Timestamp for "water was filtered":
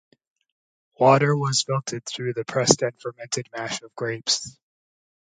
0.99-2.07